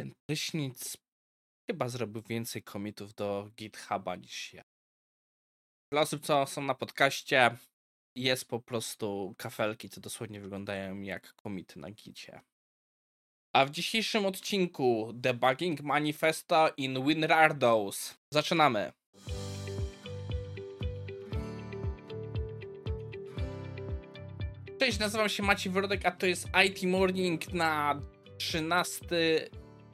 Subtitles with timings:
[0.00, 0.12] Ten
[1.70, 4.62] chyba zrobił więcej komitów do GitHuba niż ja.
[5.92, 7.56] Dla osób, co są na podcaście,
[8.16, 12.40] jest po prostu kafelki, co dosłownie wyglądają jak komity na gicie.
[13.54, 18.14] A w dzisiejszym odcinku Debugging Manifesto in WinRardos.
[18.32, 18.92] Zaczynamy.
[24.78, 28.02] Cześć, nazywam się Maciej Wrodek, a to jest IT Morning na
[28.38, 29.50] 13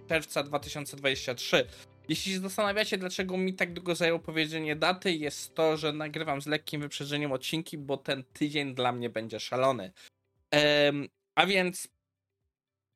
[0.09, 1.67] czerwca 2023.
[2.09, 6.47] Jeśli się zastanawiacie, dlaczego mi tak długo zajęło powiedzenie daty, jest to, że nagrywam z
[6.47, 9.93] lekkim wyprzedzeniem odcinki, bo ten tydzień dla mnie będzie szalony.
[10.51, 11.89] Ehm, a więc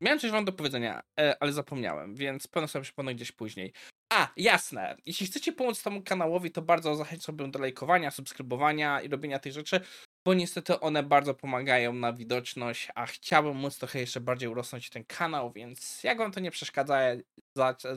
[0.00, 3.72] miałem coś wam do powiedzenia, e, ale zapomniałem, więc pewno sobie przypomnę gdzieś później.
[4.12, 4.96] A, jasne.
[5.06, 9.80] Jeśli chcecie pomóc temu kanałowi, to bardzo zachęcam do lajkowania, subskrybowania i robienia tych rzeczy
[10.26, 15.04] bo niestety one bardzo pomagają na widoczność, a chciałbym móc trochę jeszcze bardziej urosnąć ten
[15.04, 17.00] kanał, więc jak wam to nie przeszkadza,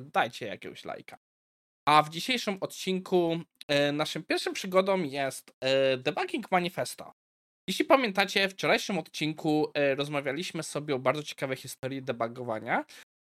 [0.02, 1.18] dajcie jakiegoś lajka.
[1.88, 5.56] A w dzisiejszym odcinku e, naszym pierwszym przygodą jest
[5.98, 7.14] Debugging Manifesto.
[7.70, 12.86] Jeśli pamiętacie, w wczorajszym odcinku e, rozmawialiśmy sobie o bardzo ciekawej historii debugowania,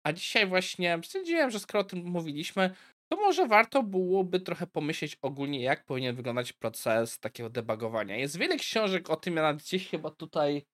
[0.07, 2.75] a dzisiaj właśnie stwierdziłem, że skoro o tym mówiliśmy,
[3.15, 8.17] to może warto byłoby trochę pomyśleć ogólnie, jak powinien wyglądać proces takiego debugowania.
[8.17, 10.65] Jest wiele książek o tym, ja nawet gdzieś chyba tutaj.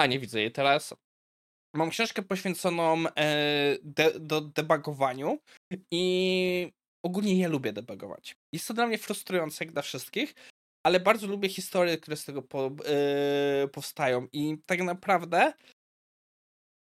[0.00, 0.94] A nie widzę jej teraz.
[1.74, 5.38] Mam książkę poświęconą e, de, do debugowaniu
[5.90, 6.72] i
[7.04, 8.36] ogólnie ja lubię debugować.
[8.52, 10.34] Jest to dla mnie frustrujące jak dla wszystkich,
[10.86, 15.52] ale bardzo lubię historie, które z tego po, e, powstają i tak naprawdę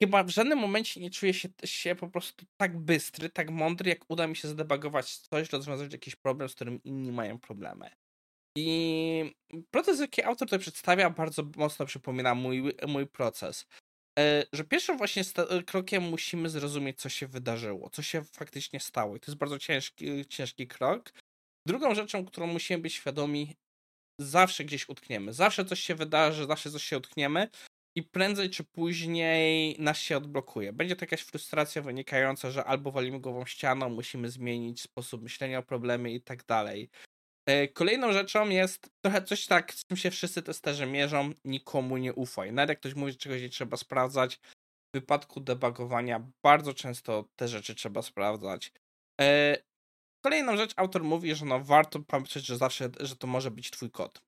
[0.02, 4.04] chyba w żadnym momencie nie czuję się, się po prostu tak bystry, tak mądry, jak
[4.08, 7.90] uda mi się zdebagować coś, rozwiązać jakiś problem, z którym inni mają problemy.
[8.58, 9.34] I
[9.70, 13.66] proces, jaki autor tutaj przedstawia, bardzo mocno przypomina mój, mój proces.
[14.18, 15.22] E, że pierwszym właśnie
[15.66, 19.16] krokiem musimy zrozumieć, co się wydarzyło, co się faktycznie stało.
[19.16, 21.12] I to jest bardzo ciężki, ciężki krok.
[21.66, 23.56] Drugą rzeczą, którą musimy być świadomi,
[24.20, 25.32] zawsze gdzieś utkniemy.
[25.32, 27.48] Zawsze coś się wydarzy, zawsze coś się utkniemy,
[27.98, 30.72] i prędzej czy później nas się odblokuje.
[30.72, 35.62] Będzie to jakaś frustracja wynikająca, że albo walimy głową ścianą, musimy zmienić sposób myślenia o
[35.62, 36.90] problemie i tak dalej.
[37.46, 42.14] E, kolejną rzeczą jest trochę coś tak, z czym się wszyscy testerzy mierzą, nikomu nie
[42.14, 42.52] ufaj.
[42.52, 47.48] Nawet jak ktoś mówi, że czegoś nie trzeba sprawdzać, w wypadku debugowania bardzo często te
[47.48, 48.72] rzeczy trzeba sprawdzać.
[49.20, 49.56] E,
[50.24, 53.90] kolejną rzecz autor mówi, że no warto pamiętać, że zawsze, że to może być twój
[53.90, 54.27] kod.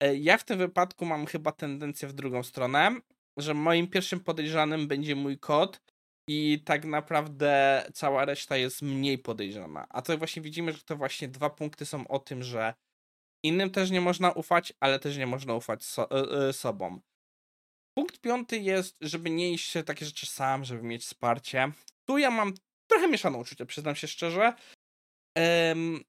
[0.00, 3.00] E, ja w tym wypadku mam chyba tendencję w drugą stronę,
[3.36, 5.80] że moim pierwszym podejrzanym będzie mój kod
[6.28, 9.86] i tak naprawdę cała reszta jest mniej podejrzana.
[9.88, 12.74] A to właśnie widzimy, że to właśnie dwa punkty są o tym, że
[13.44, 17.00] innym też nie można ufać, ale też nie można ufać so e, e.
[17.98, 21.72] Punkt piąty jest, żeby nie iść się takie rzeczy sam, żeby mieć wsparcie.
[22.08, 22.54] Tu ja mam
[22.90, 24.52] trochę mieszane uczucie, przyznam się szczerze.
[25.36, 26.04] Um,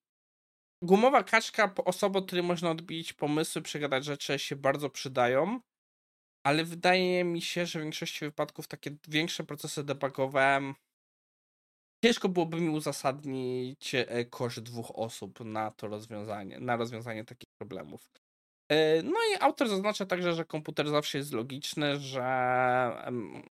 [0.82, 5.60] gumowa kaczka, osoby, od której można odbić pomysły, przegadać rzeczy się bardzo przydają,
[6.44, 10.74] ale wydaje mi się, że w większości wypadków takie większe procesy debugowe
[12.04, 18.10] ciężko byłoby mi uzasadnić e, koszt dwóch osób na to rozwiązanie, na rozwiązanie takich problemów.
[18.70, 22.24] E, no i autor zaznacza także, że komputer zawsze jest logiczny, że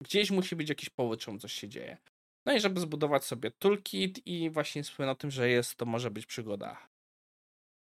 [0.01, 1.97] gdzieś musi być jakiś powód, czemu coś się dzieje.
[2.47, 6.11] No i żeby zbudować sobie toolkit i właśnie wspomnę o tym, że jest to może
[6.11, 6.94] być przygoda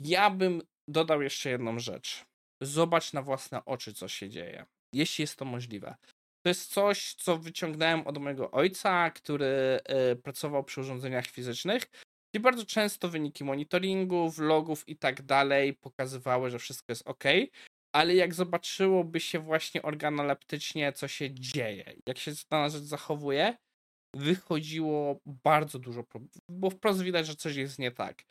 [0.03, 2.25] ja bym dodał jeszcze jedną rzecz.
[2.62, 5.95] Zobacz na własne oczy, co się dzieje, jeśli jest to możliwe.
[6.45, 9.79] To jest coś, co wyciągnąłem od mojego ojca, który
[10.12, 11.84] y, pracował przy urządzeniach fizycznych
[12.35, 17.23] i bardzo często wyniki monitoringu, vlogów i tak dalej pokazywały, że wszystko jest ok,
[17.95, 23.57] ale jak zobaczyłoby się właśnie organoleptycznie, co się dzieje, jak się dana rzecz zachowuje,
[24.16, 28.23] wychodziło bardzo dużo problemów, bo wprost widać, że coś jest nie tak.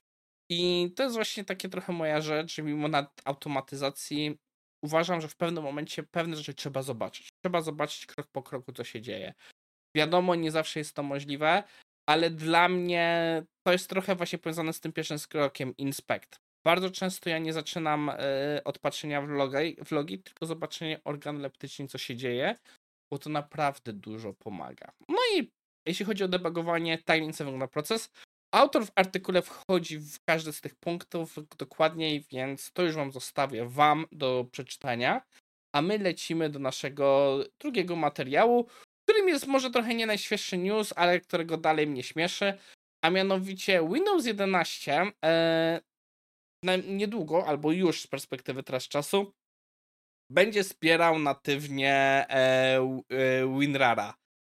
[0.50, 2.88] I to jest właśnie takie trochę moja rzecz, że mimo
[3.24, 4.38] automatyzacji
[4.84, 7.28] uważam, że w pewnym momencie pewne rzeczy trzeba zobaczyć.
[7.44, 9.34] Trzeba zobaczyć krok po kroku, co się dzieje.
[9.96, 11.62] Wiadomo, nie zawsze jest to możliwe,
[12.08, 16.36] ale dla mnie to jest trochę właśnie powiązane z tym pierwszym krokiem inspect.
[16.64, 18.14] Bardzo często ja nie zaczynam y,
[18.64, 22.56] od patrzenia vlogi, vlogi, tylko zobaczenie organoleptycznie, co się dzieje,
[23.12, 24.92] bo to naprawdę dużo pomaga.
[25.08, 25.50] No i
[25.86, 28.10] jeśli chodzi o debugowanie, tak więc wygląda proces.
[28.52, 33.68] Autor w artykule wchodzi w każdy z tych punktów dokładniej, więc to już wam zostawię
[33.68, 35.22] wam do przeczytania.
[35.74, 38.66] A my lecimy do naszego drugiego materiału,
[39.04, 42.58] którym jest może trochę nie najświeższy news, ale którego dalej mnie śmieszy.
[43.04, 45.80] A mianowicie Windows 11 e,
[46.88, 49.32] niedługo, albo już z perspektywy teraz czasu,
[50.30, 54.14] będzie wspierał natywnie e, e, WinRara.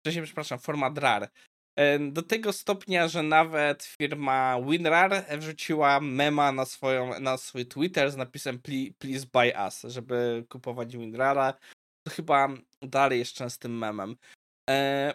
[0.04, 1.30] wcześniej, przepraszam, format RAR.
[1.80, 8.10] E, do tego stopnia, że nawet firma WinRAR wrzuciła mema na, swoją, na swój Twitter
[8.10, 8.60] z napisem
[8.98, 11.52] please buy us, żeby kupować WinRARa.
[12.06, 12.48] To chyba
[12.82, 14.16] dalej jest częstym memem.
[14.70, 15.14] E,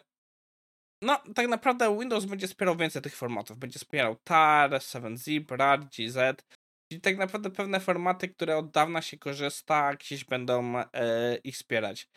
[1.02, 3.58] no, tak naprawdę Windows będzie wspierał więcej tych formatów.
[3.58, 6.46] Będzie wspierał TAR, 7zip, RAR, GZ.
[6.92, 12.10] Czyli tak naprawdę pewne formaty, które od dawna się korzysta, gdzieś będą e, ich wspierać.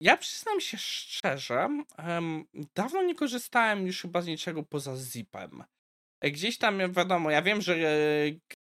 [0.00, 1.68] Ja przyznam się szczerze,
[1.98, 2.44] um,
[2.74, 5.64] dawno nie korzystałem już chyba z niczego poza zipem.
[6.22, 7.76] Gdzieś tam, wiadomo, ja wiem, że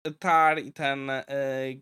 [0.07, 1.23] e, TAR i ten e,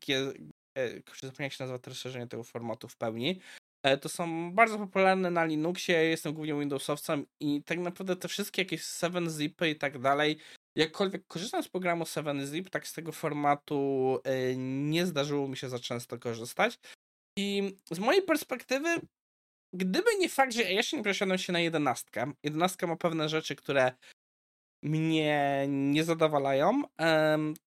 [0.08, 0.34] G,
[0.78, 0.90] e,
[1.22, 3.40] zapomniałem się nazywa rozszerzenie tego formatu w pełni,
[3.84, 8.62] e, to są bardzo popularne na Linuxie, jestem głównie Windowsowcem i tak naprawdę te wszystkie
[8.62, 10.38] jakieś 7-zipy i tak dalej,
[10.78, 15.80] jakkolwiek korzystam z programu 7-zip, tak z tego formatu e, nie zdarzyło mi się za
[15.80, 16.80] często korzystać.
[17.38, 19.00] I z mojej perspektywy
[19.78, 23.56] gdyby nie fakt, że ja się nie przesiadłem się na jedenastkę, jedenastka ma pewne rzeczy,
[23.56, 23.92] które
[24.84, 26.82] mnie nie zadowalają,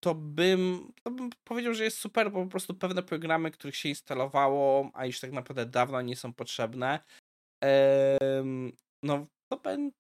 [0.01, 3.89] to bym, to bym powiedział, że jest super, bo po prostu pewne programy, których się
[3.89, 7.01] instalowało, a już tak naprawdę dawno nie są potrzebne,
[9.03, 9.27] no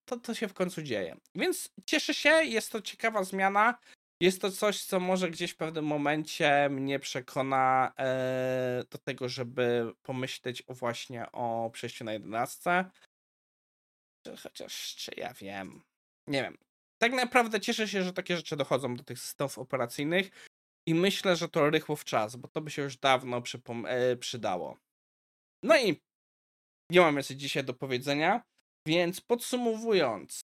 [0.04, 1.16] to, to się w końcu dzieje.
[1.34, 3.78] Więc cieszę się, jest to ciekawa zmiana
[4.20, 9.92] jest to coś, co może gdzieś w pewnym momencie mnie przekona e, do tego, żeby
[10.02, 12.84] pomyśleć o właśnie o przejściu na 11.
[14.42, 15.82] Chociaż czy ja wiem.
[16.26, 16.58] Nie wiem.
[17.02, 20.30] Tak naprawdę cieszę się, że takie rzeczy dochodzą do tych systemów operacyjnych
[20.88, 23.42] i myślę, że to rychło w czas, bo to by się już dawno
[23.86, 24.78] e, przydało.
[25.62, 26.00] No i
[26.90, 28.42] nie mam więcej dzisiaj do powiedzenia,
[28.86, 30.40] więc podsumowując,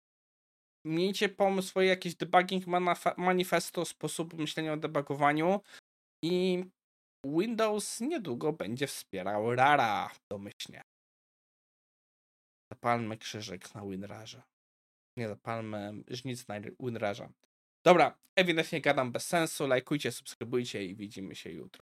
[0.85, 2.63] miejcie pomysł swoje jakieś debugging
[3.17, 5.61] manifesto, sposób myślenia o debugowaniu
[6.23, 6.65] i
[7.25, 10.81] Windows niedługo będzie wspierał Rara domyślnie.
[12.73, 14.41] Zapalmy krzyżyk na WinRarze.
[15.17, 17.29] Nie zapalmy żnic na WinRarze.
[17.85, 19.67] Dobra, ewidentnie gadam bez sensu.
[19.67, 21.82] Lajkujcie, subskrybujcie i widzimy się jutro.